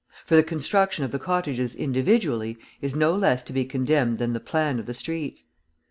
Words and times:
For 0.25 0.35
the 0.35 0.41
construction 0.41 1.05
of 1.05 1.11
the 1.11 1.19
cottages 1.19 1.75
individually 1.75 2.57
is 2.81 2.95
no 2.95 3.13
less 3.15 3.43
to 3.43 3.53
be 3.53 3.65
condemned 3.65 4.17
than 4.17 4.33
the 4.33 4.39
plan 4.39 4.79
of 4.79 4.87
the 4.87 4.95
streets. 4.95 5.43